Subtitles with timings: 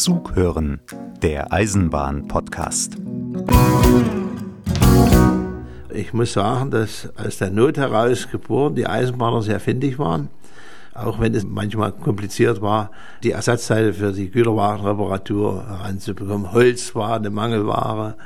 [0.00, 0.80] Zug hören,
[1.20, 2.96] der Eisenbahn-Podcast.
[5.92, 10.30] Ich muss sagen, dass aus der Not heraus geboren die Eisenbahner sehr findig waren.
[10.94, 12.92] Auch wenn es manchmal kompliziert war,
[13.22, 16.50] die Ersatzteile für die Güterwagenreparatur heranzubekommen.
[16.50, 18.16] Holz war eine Mangelware.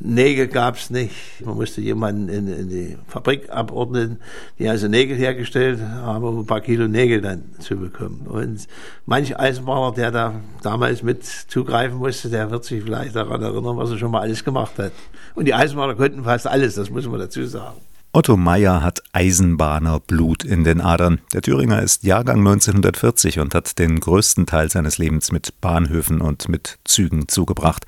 [0.00, 1.12] Nägel gab's nicht.
[1.44, 4.18] Man musste jemanden in, in, die Fabrik abordnen,
[4.58, 8.26] die also Nägel hergestellt haben, um ein paar Kilo Nägel dann zu bekommen.
[8.28, 8.66] Und
[9.06, 13.90] manch Eisenbahner, der da damals mit zugreifen musste, der wird sich vielleicht daran erinnern, was
[13.90, 14.92] er schon mal alles gemacht hat.
[15.34, 17.78] Und die Eisenbahner konnten fast alles, das muss man dazu sagen.
[18.12, 21.20] Otto Meyer hat Eisenbahner Blut in den Adern.
[21.34, 26.48] Der Thüringer ist Jahrgang 1940 und hat den größten Teil seines Lebens mit Bahnhöfen und
[26.48, 27.84] mit Zügen zugebracht.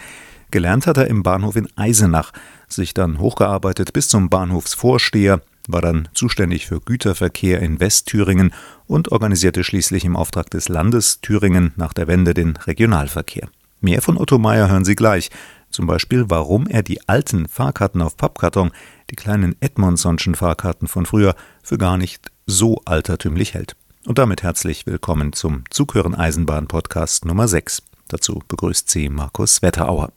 [0.50, 2.32] Gelernt hat er im Bahnhof in Eisenach,
[2.68, 8.52] sich dann hochgearbeitet bis zum Bahnhofsvorsteher, war dann zuständig für Güterverkehr in Westthüringen
[8.86, 13.48] und organisierte schließlich im Auftrag des Landes Thüringen nach der Wende den Regionalverkehr.
[13.80, 15.30] Mehr von Otto Meyer hören Sie gleich.
[15.70, 18.72] Zum Beispiel, warum er die alten Fahrkarten auf Pappkarton,
[19.10, 23.76] die kleinen Edmondsonschen Fahrkarten von früher, für gar nicht so altertümlich hält.
[24.04, 27.89] Und damit herzlich willkommen zum Zughören Eisenbahn Podcast Nummer 6.
[28.10, 30.10] Dazu begrüßt sie Markus Wetterauer.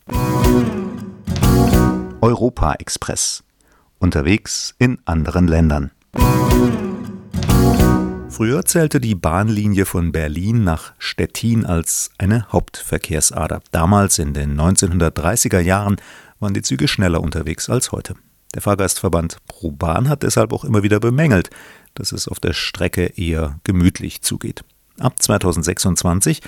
[2.22, 3.44] Europa Express.
[4.00, 5.92] Unterwegs in anderen Ländern.
[8.30, 13.62] Früher zählte die Bahnlinie von Berlin nach Stettin als eine Hauptverkehrsader.
[13.72, 15.98] Damals in den 1930er Jahren
[16.40, 18.16] waren die Züge schneller unterwegs als heute.
[18.56, 21.52] Der Fahrgastverband ProBahn hat deshalb auch immer wieder bemängelt,
[21.94, 24.66] dass es auf der Strecke eher gemütlich zugeht.
[24.98, 26.42] Ab 2026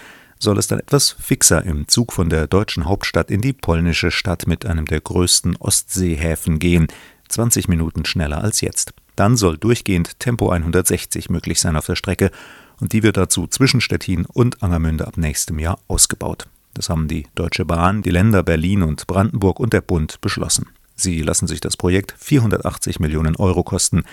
[0.46, 4.48] soll es dann etwas fixer im Zug von der deutschen Hauptstadt in die polnische Stadt
[4.48, 6.88] mit einem der größten Ostseehäfen gehen,
[7.28, 8.94] 20 Minuten schneller als jetzt.
[9.18, 12.32] Dann soll durchgehend Tempo 160 möglich sein auf der Strecke
[12.80, 16.48] und die wird dazu zwischen Stettin und Angermünde ab nächstem Jahr ausgebaut.
[16.74, 20.68] Das haben die Deutsche Bahn, die Länder Berlin und Brandenburg und der Bund beschlossen.
[20.96, 24.04] Sie lassen sich das Projekt 480 Millionen Euro kosten.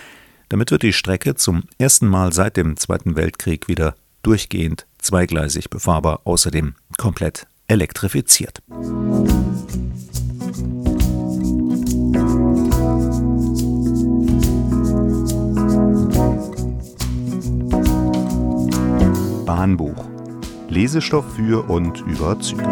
[0.49, 6.21] Damit wird die Strecke zum ersten Mal seit dem Zweiten Weltkrieg wieder durchgehend zweigleisig befahrbar,
[6.23, 8.61] außerdem komplett elektrifiziert.
[19.45, 20.05] Bahnbuch.
[20.69, 22.63] Lesestoff für und über Züge.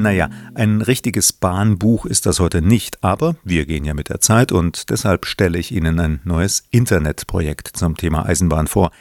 [0.00, 4.50] Naja, ein richtiges Bahnbuch ist das heute nicht, aber wir gehen ja mit der Zeit
[4.50, 8.92] und deshalb stelle ich Ihnen ein neues Internetprojekt zum Thema Eisenbahn vor.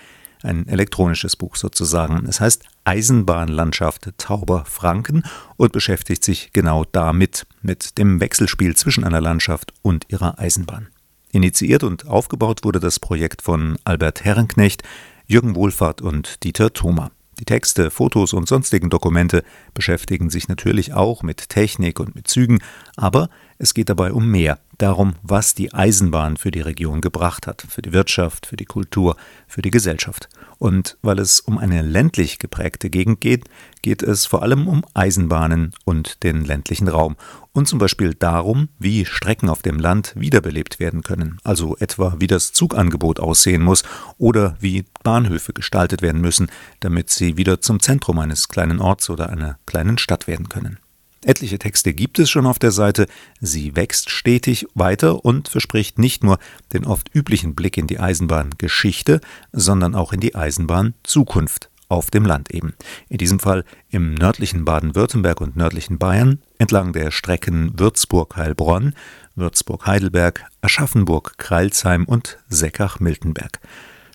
[0.43, 2.25] Ein elektronisches Buch sozusagen.
[2.27, 5.23] Es heißt Eisenbahnlandschaft Tauber Franken
[5.55, 10.89] und beschäftigt sich genau damit, mit dem Wechselspiel zwischen einer Landschaft und ihrer Eisenbahn.
[11.31, 14.83] Initiiert und aufgebaut wurde das Projekt von Albert Herrenknecht,
[15.27, 17.11] Jürgen Wohlfahrt und Dieter Thoma.
[17.39, 22.59] Die Texte, Fotos und sonstigen Dokumente beschäftigen sich natürlich auch mit Technik und mit Zügen,
[22.97, 23.29] aber
[23.61, 27.81] es geht dabei um mehr, darum, was die Eisenbahn für die Region gebracht hat, für
[27.81, 30.29] die Wirtschaft, für die Kultur, für die Gesellschaft.
[30.57, 33.49] Und weil es um eine ländlich geprägte Gegend geht,
[33.81, 37.17] geht es vor allem um Eisenbahnen und den ländlichen Raum
[37.51, 42.27] und zum Beispiel darum, wie Strecken auf dem Land wiederbelebt werden können, also etwa wie
[42.27, 43.83] das Zugangebot aussehen muss
[44.17, 46.49] oder wie Bahnhöfe gestaltet werden müssen,
[46.79, 50.79] damit sie wieder zum Zentrum eines kleinen Orts oder einer kleinen Stadt werden können.
[51.25, 53.07] Etliche Texte gibt es schon auf der Seite,
[53.41, 56.39] sie wächst stetig weiter und verspricht nicht nur
[56.71, 59.19] den oft üblichen Blick in die Eisenbahngeschichte,
[59.51, 62.73] sondern auch in die Eisenbahnzukunft auf dem Land eben.
[63.09, 68.93] In diesem Fall im nördlichen Baden-Württemberg und nördlichen Bayern, entlang der Strecken Würzburg-Heilbronn,
[69.35, 73.59] Würzburg-Heidelberg, Aschaffenburg-Kreilsheim und Seckach-Miltenberg.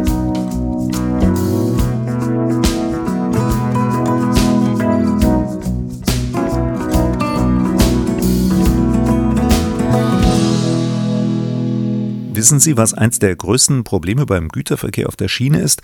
[12.34, 15.80] Wissen Sie, was eins der größten Probleme beim Güterverkehr auf der Schiene ist?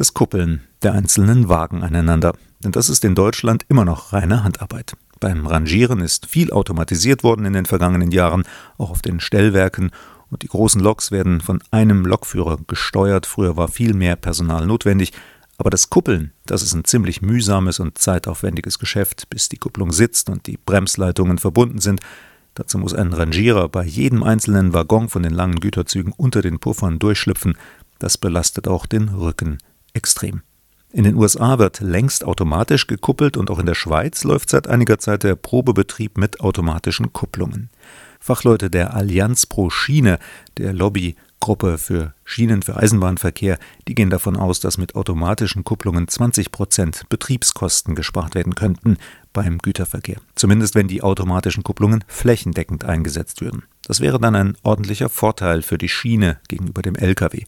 [0.00, 2.32] Das Kuppeln der einzelnen Wagen aneinander.
[2.64, 4.94] Denn das ist in Deutschland immer noch reine Handarbeit.
[5.20, 8.44] Beim Rangieren ist viel automatisiert worden in den vergangenen Jahren,
[8.78, 9.90] auch auf den Stellwerken,
[10.30, 13.26] und die großen Loks werden von einem Lokführer gesteuert.
[13.26, 15.12] Früher war viel mehr Personal notwendig.
[15.58, 20.30] Aber das Kuppeln, das ist ein ziemlich mühsames und zeitaufwendiges Geschäft, bis die Kupplung sitzt
[20.30, 22.00] und die Bremsleitungen verbunden sind.
[22.54, 26.98] Dazu muss ein Rangierer bei jedem einzelnen Waggon von den langen Güterzügen unter den Puffern
[26.98, 27.58] durchschlüpfen.
[27.98, 29.58] Das belastet auch den Rücken
[30.00, 30.40] extrem.
[30.92, 34.98] In den USA wird längst automatisch gekuppelt und auch in der Schweiz läuft seit einiger
[34.98, 37.68] Zeit der Probebetrieb mit automatischen Kupplungen.
[38.18, 40.18] Fachleute der Allianz pro Schiene,
[40.56, 43.58] der Lobby Gruppe für Schienen für Eisenbahnverkehr,
[43.88, 48.98] die gehen davon aus, dass mit automatischen Kupplungen 20 Prozent Betriebskosten gespart werden könnten
[49.32, 50.20] beim Güterverkehr.
[50.34, 53.62] Zumindest wenn die automatischen Kupplungen flächendeckend eingesetzt würden.
[53.84, 57.44] Das wäre dann ein ordentlicher Vorteil für die Schiene gegenüber dem Lkw.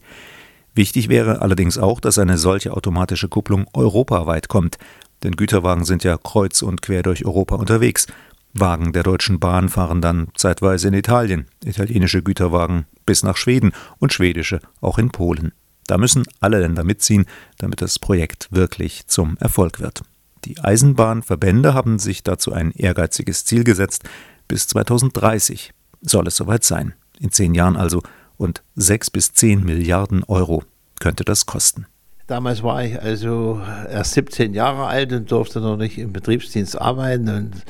[0.75, 4.77] Wichtig wäre allerdings auch, dass eine solche automatische Kupplung europaweit kommt,
[5.23, 8.07] denn Güterwagen sind ja kreuz und quer durch Europa unterwegs
[8.53, 14.13] Wagen der Deutschen Bahn fahren dann zeitweise in Italien, italienische Güterwagen bis nach Schweden und
[14.13, 15.53] schwedische auch in Polen.
[15.87, 17.25] Da müssen alle Länder mitziehen,
[17.57, 20.03] damit das Projekt wirklich zum Erfolg wird.
[20.45, 24.03] Die Eisenbahnverbände haben sich dazu ein ehrgeiziges Ziel gesetzt.
[24.47, 25.71] Bis 2030
[26.01, 26.93] soll es soweit sein.
[27.19, 28.03] In zehn Jahren also.
[28.43, 30.63] Und sechs bis zehn Milliarden Euro
[30.99, 31.85] könnte das kosten.
[32.27, 37.29] Damals war ich also erst 17 Jahre alt und durfte noch nicht im Betriebsdienst arbeiten.
[37.29, 37.63] Und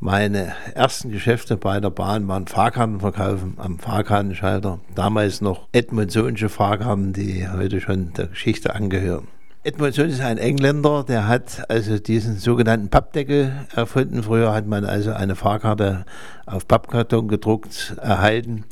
[0.00, 4.80] meine ersten Geschäfte bei der Bahn waren Fahrkarten verkaufen am Fahrkartenschalter.
[4.96, 9.28] Damals noch Edmundsonische Fahrkarten, die heute schon der Geschichte angehören.
[9.62, 14.22] Edmundson ist ein Engländer, der hat also diesen sogenannten Pappdeckel erfunden.
[14.22, 16.06] Früher hat man also eine Fahrkarte
[16.46, 18.64] auf Pappkarton gedruckt erhalten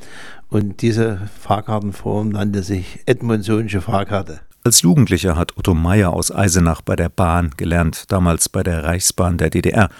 [0.49, 4.41] und diese Fahrkartenform nannte sich Edmundsonische Fahrkarte.
[4.65, 9.37] Als Jugendlicher hat Otto Meyer aus Eisenach bei der Bahn gelernt, damals bei der Reichsbahn
[9.37, 9.91] der DDR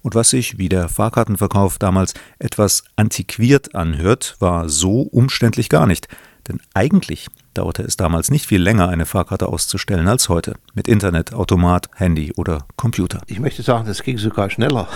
[0.00, 6.08] und was sich, wie der Fahrkartenverkauf damals, etwas antiquiert anhört, war so umständlich gar nicht.
[6.48, 10.54] Denn eigentlich dauerte es damals nicht viel länger, eine Fahrkarte auszustellen als heute.
[10.74, 13.20] Mit Internet, Automat, Handy oder Computer.
[13.26, 14.88] Ich möchte sagen, das ging sogar schneller,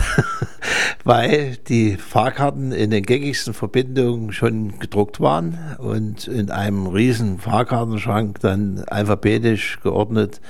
[1.05, 8.41] weil die Fahrkarten in den gängigsten Verbindungen schon gedruckt waren und in einem riesen Fahrkartenschrank
[8.41, 10.41] dann alphabetisch geordnet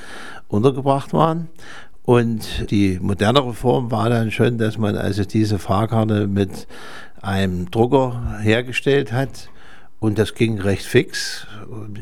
[0.49, 1.49] untergebracht waren.
[2.05, 6.67] Und die modernere Form war dann schon, dass man also diese Fahrkarte mit
[7.21, 9.49] einem Drucker hergestellt hat.
[10.03, 11.47] Und das ging recht fix.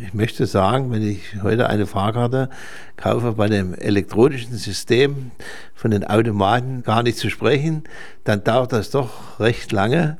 [0.02, 2.48] Ich möchte sagen, wenn ich heute eine Fahrkarte
[2.96, 5.32] kaufe bei dem elektronischen System
[5.74, 7.84] von den Automaten gar nicht zu sprechen,
[8.24, 10.16] dann dauert das doch recht lange,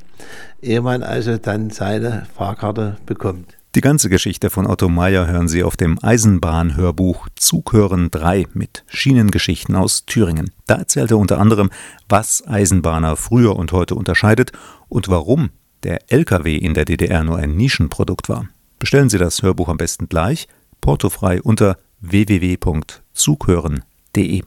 [0.61, 3.57] ehe man also dann seine Fahrkarte bekommt.
[3.73, 9.75] Die ganze Geschichte von Otto Meyer hören Sie auf dem Eisenbahnhörbuch Zughören 3 mit Schienengeschichten
[9.75, 10.51] aus Thüringen.
[10.67, 11.71] Da erzählt er unter anderem,
[12.07, 14.51] was Eisenbahner früher und heute unterscheidet
[14.87, 15.49] und warum
[15.83, 18.47] der LKW in der DDR nur ein Nischenprodukt war.
[18.79, 20.47] Bestellen Sie das Hörbuch am besten gleich,
[20.81, 24.41] portofrei unter www.zughören.de.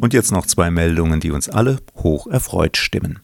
[0.00, 3.20] Und jetzt noch zwei Meldungen, die uns alle hoch erfreut stimmen.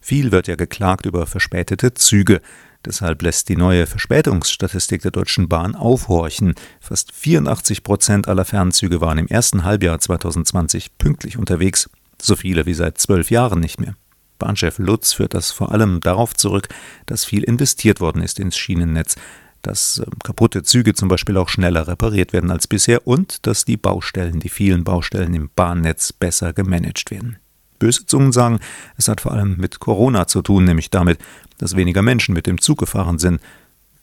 [0.00, 2.40] Viel wird ja geklagt über verspätete Züge.
[2.84, 6.54] Deshalb lässt die neue Verspätungsstatistik der Deutschen Bahn aufhorchen.
[6.80, 11.90] Fast 84 Prozent aller Fernzüge waren im ersten Halbjahr 2020 pünktlich unterwegs,
[12.20, 13.94] so viele wie seit zwölf Jahren nicht mehr.
[14.38, 16.68] Bahnchef Lutz führt das vor allem darauf zurück,
[17.06, 19.16] dass viel investiert worden ist ins Schienennetz
[19.62, 23.76] dass ähm, kaputte Züge zum Beispiel auch schneller repariert werden als bisher und dass die
[23.76, 27.38] Baustellen, die vielen Baustellen im Bahnnetz besser gemanagt werden.
[27.78, 28.60] Böse Zungen sagen,
[28.96, 31.18] es hat vor allem mit Corona zu tun, nämlich damit,
[31.58, 33.40] dass weniger Menschen mit dem Zug gefahren sind.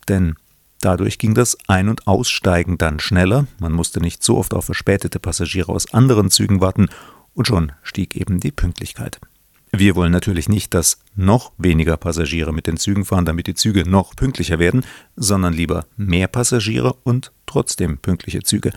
[0.07, 0.35] Denn
[0.81, 5.19] dadurch ging das Ein- und Aussteigen dann schneller, man musste nicht so oft auf verspätete
[5.19, 6.89] Passagiere aus anderen Zügen warten
[7.33, 9.19] und schon stieg eben die Pünktlichkeit.
[9.71, 13.89] Wir wollen natürlich nicht, dass noch weniger Passagiere mit den Zügen fahren, damit die Züge
[13.89, 14.85] noch pünktlicher werden,
[15.17, 18.71] sondern lieber mehr Passagiere und trotzdem pünktliche Züge.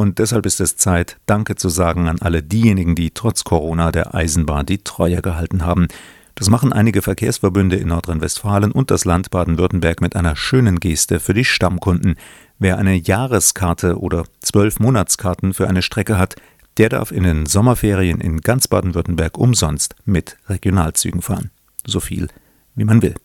[0.00, 4.14] Und deshalb ist es Zeit, Danke zu sagen an alle diejenigen, die trotz Corona der
[4.14, 5.88] Eisenbahn die Treue gehalten haben.
[6.36, 11.34] Das machen einige Verkehrsverbünde in Nordrhein-Westfalen und das Land Baden-Württemberg mit einer schönen Geste für
[11.34, 12.14] die Stammkunden.
[12.60, 16.36] Wer eine Jahreskarte oder zwölf Monatskarten für eine Strecke hat,
[16.76, 21.50] der darf in den Sommerferien in ganz Baden-Württemberg umsonst mit Regionalzügen fahren.
[21.84, 22.28] So viel,
[22.76, 23.16] wie man will.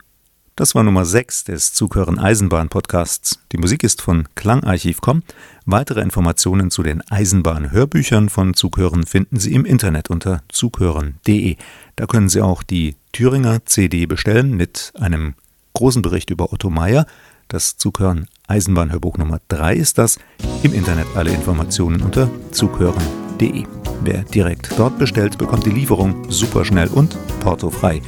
[0.55, 3.39] Das war Nummer 6 des Zughören Eisenbahn Podcasts.
[3.51, 5.23] Die Musik ist von Klangarchiv.com.
[5.65, 11.55] Weitere Informationen zu den Eisenbahn-Hörbüchern von Zughören finden Sie im Internet unter zughören.de.
[11.95, 15.33] Da können Sie auch die Thüringer CD bestellen mit einem
[15.73, 17.07] großen Bericht über Otto Meyer.
[17.47, 20.19] Das Zughören Eisenbahn-Hörbuch Nummer 3 ist das.
[20.61, 23.65] Im Internet alle Informationen unter zughören.de.
[24.03, 28.03] Wer direkt dort bestellt, bekommt die Lieferung super schnell und portofrei.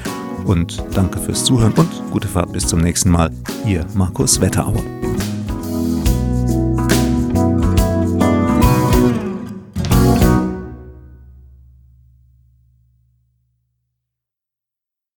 [0.45, 3.31] Und danke fürs Zuhören und gute Fahrt bis zum nächsten Mal.
[3.65, 4.94] Ihr Markus Wetterauer.